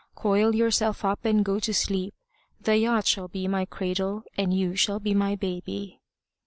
[0.15, 2.15] Coil yourself up and go to sleep.
[2.59, 6.01] The yacht shall be my cradle and you shall be my baby."